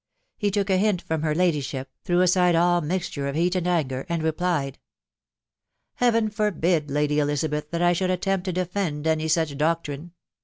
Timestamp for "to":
8.45-8.53